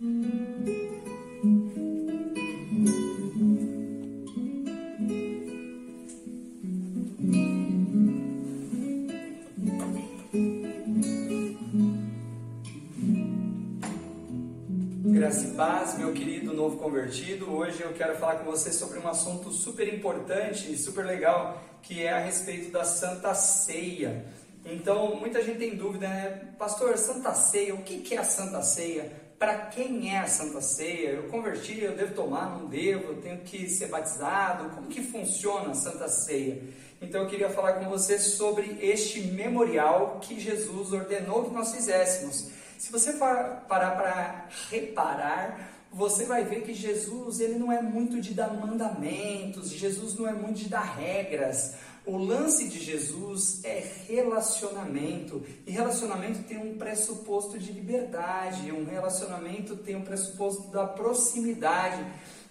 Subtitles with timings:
[0.00, 0.16] Graça
[15.46, 17.52] e paz, meu querido novo convertido.
[17.52, 22.02] Hoje eu quero falar com você sobre um assunto super importante e super legal, que
[22.02, 24.24] é a respeito da Santa Ceia.
[24.64, 26.54] Então, muita gente tem dúvida, né?
[26.58, 29.29] Pastor, Santa Ceia, o que é a Santa Ceia?
[29.40, 31.12] Para quem é a Santa Ceia?
[31.12, 34.68] Eu converti, eu devo tomar, não devo, eu tenho que ser batizado?
[34.68, 36.62] Como que funciona a Santa Ceia?
[37.00, 42.50] Então eu queria falar com você sobre este memorial que Jesus ordenou que nós fizéssemos.
[42.76, 48.32] Se você parar para reparar, você vai ver que Jesus ele não é muito de
[48.32, 51.74] dar mandamentos, Jesus não é muito de dar regras.
[52.06, 55.42] O lance de Jesus é relacionamento.
[55.66, 62.04] E relacionamento tem um pressuposto de liberdade, um relacionamento tem um pressuposto da proximidade.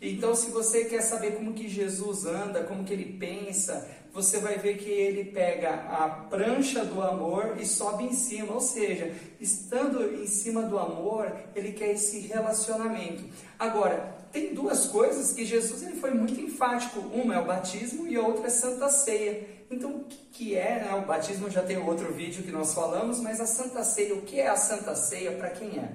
[0.00, 4.56] Então, se você quer saber como que Jesus anda, como que ele pensa, você vai
[4.56, 10.02] ver que ele pega a prancha do amor e sobe em cima, ou seja, estando
[10.22, 13.22] em cima do amor, ele quer esse relacionamento.
[13.58, 16.98] Agora, tem duas coisas que Jesus ele foi muito enfático.
[16.98, 19.46] Uma é o batismo e a outra é Santa Ceia.
[19.70, 20.94] Então, o que é né?
[20.94, 21.50] o batismo?
[21.50, 24.56] Já tem outro vídeo que nós falamos, mas a Santa Ceia, o que é a
[24.56, 25.90] Santa Ceia para quem é?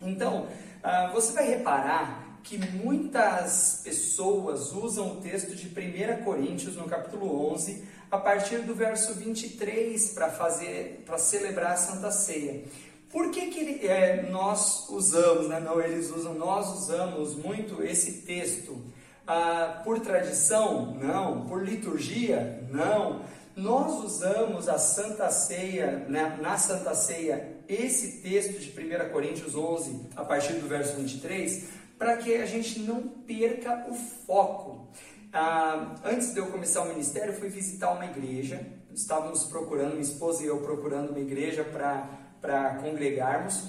[0.00, 0.48] Então,
[0.82, 7.50] ah, você vai reparar que muitas pessoas usam o texto de 1 Coríntios, no capítulo
[7.52, 12.62] 11, a partir do verso 23, para fazer, para celebrar a Santa Ceia.
[13.10, 15.58] Por que, que é, nós usamos, né?
[15.58, 18.78] não eles usam, nós usamos muito esse texto?
[19.26, 20.94] Ah, por tradição?
[20.96, 21.46] Não.
[21.46, 22.62] Por liturgia?
[22.70, 23.22] Não.
[23.56, 26.38] Nós usamos a Santa Ceia, né?
[26.42, 32.16] na Santa Ceia, esse texto de 1 Coríntios 11, a partir do verso 23, para
[32.16, 34.88] que a gente não perca o foco.
[35.32, 38.64] Ah, antes de eu começar o ministério, fui visitar uma igreja.
[38.94, 43.64] Estávamos procurando, minha esposa e eu procurando uma igreja para congregarmos.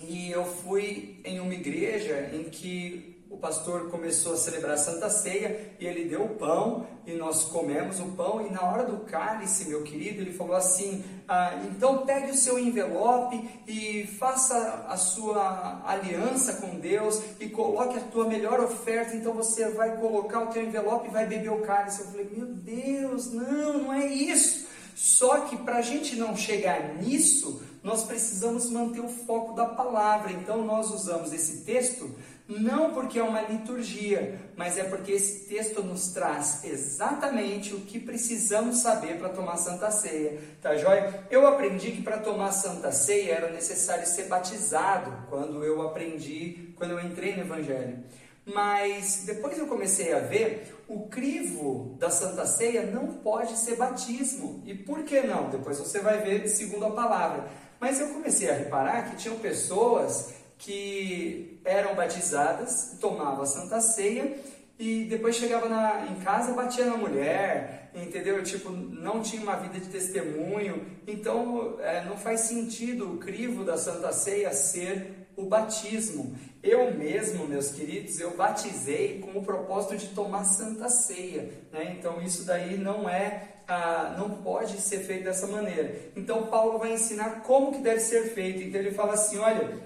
[0.00, 5.10] E eu fui em uma igreja em que o pastor começou a celebrar a Santa
[5.10, 8.46] Ceia e ele deu o pão e nós comemos o pão.
[8.46, 12.58] E na hora do cálice, meu querido, ele falou assim: ah, então pegue o seu
[12.58, 19.14] envelope e faça a sua aliança com Deus e coloque a tua melhor oferta.
[19.14, 22.00] Então você vai colocar o teu envelope e vai beber o cálice.
[22.00, 24.66] Eu falei: meu Deus, não, não é isso.
[24.94, 30.32] Só que para a gente não chegar nisso, nós precisamos manter o foco da palavra.
[30.32, 32.10] Então nós usamos esse texto
[32.48, 37.98] não porque é uma liturgia, mas é porque esse texto nos traz exatamente o que
[37.98, 41.26] precisamos saber para tomar Santa Ceia, tá joia?
[41.28, 46.92] Eu aprendi que para tomar Santa Ceia era necessário ser batizado quando eu aprendi, quando
[46.92, 47.98] eu entrei no Evangelho.
[48.46, 54.62] Mas depois eu comecei a ver o crivo da Santa Ceia não pode ser batismo.
[54.64, 55.50] E por que não?
[55.50, 57.48] Depois você vai ver segundo a palavra.
[57.80, 64.36] Mas eu comecei a reparar que tinham pessoas que eram batizadas, tomavam a Santa Ceia
[64.78, 68.42] e depois chegava na, em casa batia na mulher, entendeu?
[68.42, 70.84] Tipo, não tinha uma vida de testemunho.
[71.06, 76.36] Então, é, não faz sentido o crivo da Santa Ceia ser o batismo.
[76.62, 81.50] Eu mesmo, meus queridos, eu batizei com o propósito de tomar Santa Ceia.
[81.72, 81.96] Né?
[81.98, 85.94] Então, isso daí não é ah, não pode ser feito dessa maneira.
[86.14, 88.62] Então Paulo vai ensinar como que deve ser feito.
[88.62, 89.76] Então ele fala assim, olha,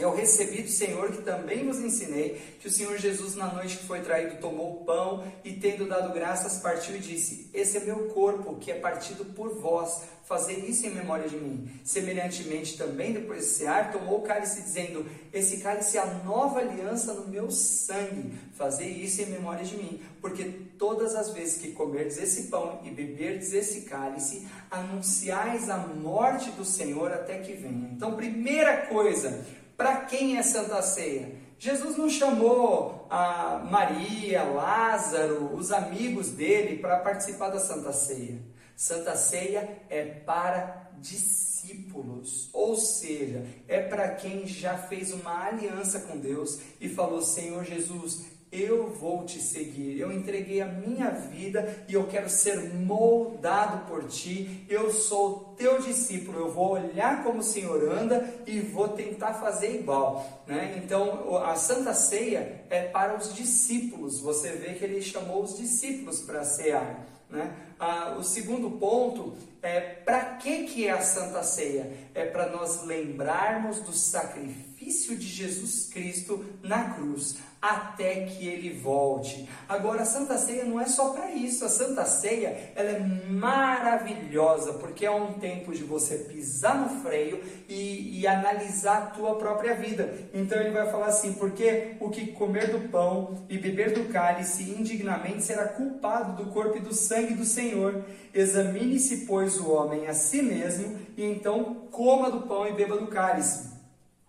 [0.00, 3.86] eu recebi do Senhor que também vos ensinei que o Senhor Jesus, na noite que
[3.86, 8.08] foi traído, tomou o pão e, tendo dado graças, partiu e disse: Esse é meu
[8.08, 10.02] corpo, que é partido por vós.
[10.24, 11.68] Fazer isso em memória de mim.
[11.84, 17.12] Semelhantemente, também, depois de cear, tomou o cálice, dizendo: Esse cálice é a nova aliança
[17.12, 18.32] no meu sangue.
[18.54, 20.00] Fazer isso em memória de mim.
[20.20, 20.44] Porque
[20.78, 26.64] todas as vezes que comerdes esse pão e beberdes esse cálice, anunciais a morte do
[26.64, 27.90] Senhor até que venha.
[27.92, 29.44] Então, primeira coisa
[29.80, 31.32] para quem é Santa Ceia?
[31.58, 38.42] Jesus não chamou a Maria, Lázaro, os amigos dele para participar da Santa Ceia.
[38.76, 46.18] Santa Ceia é para discípulos, ou seja, é para quem já fez uma aliança com
[46.18, 49.98] Deus e falou: Senhor Jesus, eu vou te seguir.
[49.98, 54.64] Eu entreguei a minha vida e eu quero ser moldado por ti.
[54.68, 56.38] Eu sou teu discípulo.
[56.38, 60.26] Eu vou olhar como o Senhor anda e vou tentar fazer igual.
[60.46, 60.80] Né?
[60.82, 64.20] Então, a Santa Ceia é para os discípulos.
[64.20, 67.06] Você vê que ele chamou os discípulos para cear.
[67.28, 67.54] Né?
[67.78, 71.88] Ah, o segundo ponto é para que, que é a Santa Ceia?
[72.14, 79.48] É para nós lembrarmos do sacrifício de Jesus Cristo na cruz, até que ele volte.
[79.68, 81.64] Agora, a Santa Ceia não é só para isso.
[81.64, 87.40] A Santa Ceia ela é maravilhosa porque é um tempo de você pisar no freio
[87.68, 90.12] e, e analisar a tua própria vida.
[90.34, 94.62] Então ele vai falar assim: porque o que comer do pão e beber do cálice
[94.62, 98.04] indignamente será culpado do corpo e do sangue do Senhor.
[98.32, 103.06] Examine-se, pois, o homem a si mesmo e então coma do pão e beba do
[103.06, 103.79] cálice.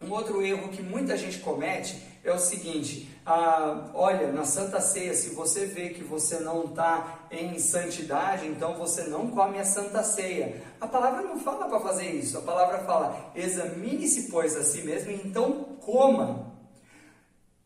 [0.02, 5.14] Um outro erro que muita gente comete é o seguinte: ah, olha, na Santa Ceia,
[5.14, 10.04] se você vê que você não está em santidade, então você não come a Santa
[10.04, 10.62] Ceia.
[10.80, 15.12] A palavra não fala para fazer isso, a palavra fala: examine-se, pois, a si mesmo,
[15.12, 16.52] então coma.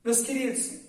[0.04, 0.86] Meus queridos,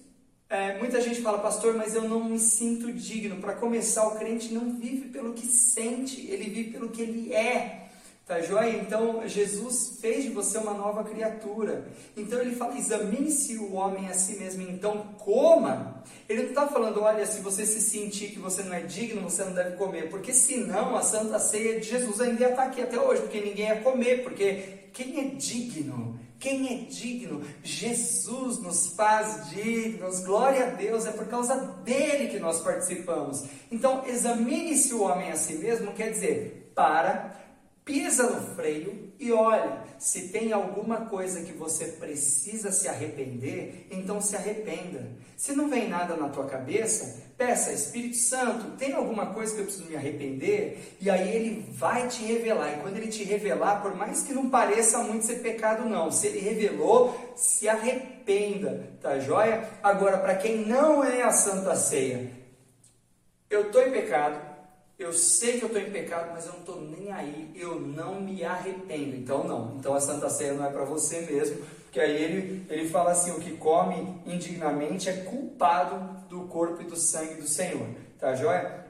[0.48, 3.40] é, muita gente fala, pastor, mas eu não me sinto digno.
[3.40, 7.86] Para começar, o crente não vive pelo que sente, ele vive pelo que ele é.
[8.26, 8.78] Tá joia?
[8.78, 11.87] Então Jesus fez de você uma nova criatura.
[12.17, 16.02] Então ele fala: examine-se o homem a si mesmo, então coma.
[16.28, 19.44] Ele não está falando, olha, se você se sentir que você não é digno, você
[19.44, 20.11] não deve comer.
[20.11, 23.40] Porque senão a Santa Ceia de Jesus ainda ia estar tá aqui até hoje, porque
[23.40, 24.25] ninguém ia comer.
[24.25, 26.19] Porque quem é digno?
[26.40, 27.44] Quem é digno?
[27.62, 30.19] Jesus nos faz dignos.
[30.25, 33.44] Glória a Deus, é por causa dele que nós participamos.
[33.70, 37.45] Então, examine-se o homem a si mesmo, quer dizer, para
[37.87, 44.21] pisa no freio e olha, se tem alguma coisa que você precisa se arrepender, então
[44.21, 45.09] se arrependa.
[45.37, 49.65] Se não vem nada na tua cabeça, peça, Espírito Santo, tem alguma coisa que eu
[49.65, 50.97] preciso me arrepender?
[51.00, 52.73] E aí ele vai te revelar.
[52.73, 56.11] E quando ele te revelar, por mais que não pareça muito ser pecado, não.
[56.11, 59.67] Se ele revelou, se arrependa, tá joia?
[59.81, 62.32] Agora, para quem não é a Santa Ceia,
[63.49, 64.56] eu estou em pecado,
[64.98, 68.20] eu sei que eu estou em pecado, mas eu não estou nem aí, eu não
[68.20, 69.14] me arrependo.
[69.16, 69.76] Então, não.
[69.78, 73.31] Então, a Santa Ceia não é para você mesmo, porque aí ele, ele fala assim:
[73.32, 77.87] o que come indignamente é culpado do corpo e do sangue do Senhor.
[78.19, 78.87] Tá joia?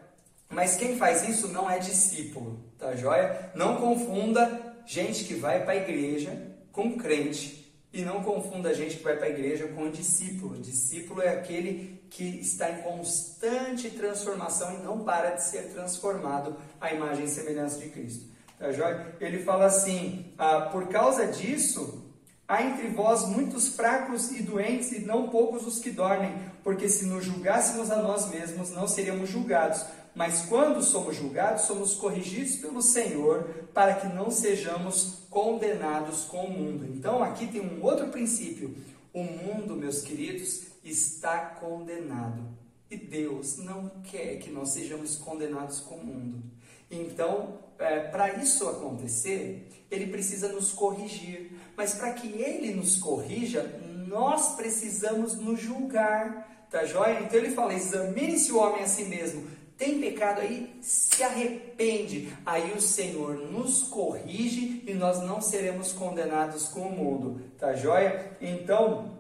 [0.49, 3.51] Mas quem faz isso não é discípulo, tá joia?
[3.55, 7.66] Não confunda gente que vai para a igreja com crente
[7.97, 10.59] e não confunda a gente que vai para a igreja com discípulo.
[10.59, 16.93] Discípulo é aquele que está em constante transformação e não para de ser transformado à
[16.93, 18.27] imagem e semelhança de Cristo.
[18.59, 19.17] Tá joia?
[19.19, 22.05] Ele fala assim: ah, por causa disso,
[22.47, 27.07] há entre vós muitos fracos e doentes, e não poucos os que dormem, porque se
[27.07, 29.85] nos julgássemos a nós mesmos, não seríamos julgados.
[30.17, 36.51] Mas quando somos julgados, somos corrigidos pelo Senhor, para que não sejamos condenados com o
[36.51, 36.87] mundo.
[36.87, 38.75] Então, aqui tem um outro princípio.
[39.13, 42.49] O mundo, meus queridos, está condenado.
[42.91, 46.43] E Deus não quer que nós sejamos condenados com o mundo.
[46.91, 51.53] Então, é, para isso acontecer, Ele precisa nos corrigir.
[51.77, 53.65] Mas para que Ele nos corrija,
[54.09, 56.67] nós precisamos nos julgar.
[56.71, 57.21] Tá joia?
[57.21, 59.47] Então ele fala: examine-se o homem a si mesmo.
[59.77, 60.79] Tem pecado aí?
[60.81, 62.33] Se arrepende.
[62.45, 67.43] Aí o Senhor nos corrige e nós não seremos condenados com o mundo.
[67.59, 68.37] Tá joia?
[68.41, 69.17] Então,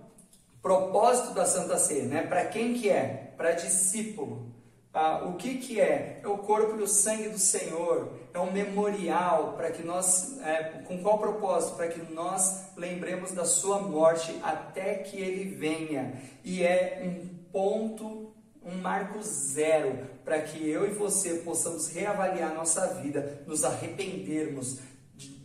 [0.66, 2.22] Propósito da Santa Ceia, né?
[2.22, 3.32] Para quem que é?
[3.36, 4.52] Para discípulo.
[4.92, 6.18] Ah, o que que é?
[6.20, 8.18] É o corpo e o sangue do Senhor.
[8.34, 11.76] É um memorial para que nós, é, com qual propósito?
[11.76, 16.20] Para que nós lembremos da sua morte até que ele venha.
[16.42, 18.34] E é um ponto,
[18.66, 24.80] um marco zero para que eu e você possamos reavaliar nossa vida, nos arrependermos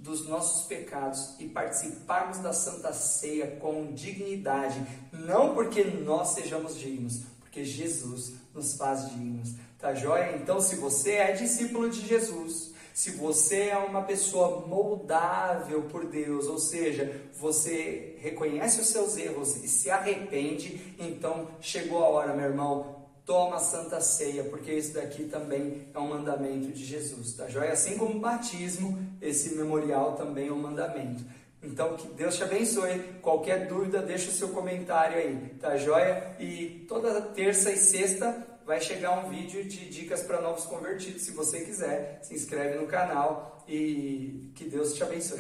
[0.02, 7.22] dos nossos pecados e participarmos da Santa Ceia com dignidade, não porque nós sejamos dignos,
[7.40, 9.54] porque Jesus nos faz dignos.
[9.78, 10.36] Tá joia?
[10.36, 16.48] Então, se você é discípulo de Jesus, se você é uma pessoa moldável por Deus,
[16.48, 22.46] ou seja, você reconhece os seus erros e se arrepende, então chegou a hora, meu
[22.46, 23.01] irmão,
[23.32, 27.72] toma a Santa Ceia, porque isso daqui também é um mandamento de Jesus, tá joia?
[27.72, 31.24] Assim como o batismo, esse memorial também é um mandamento.
[31.64, 33.00] Então, que Deus te abençoe.
[33.22, 36.36] Qualquer dúvida, deixa o seu comentário aí, tá joia?
[36.42, 41.22] E toda terça e sexta vai chegar um vídeo de dicas para novos convertidos.
[41.22, 45.40] Se você quiser, se inscreve no canal e que Deus te abençoe.